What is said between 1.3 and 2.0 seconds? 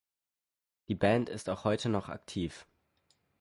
auch heute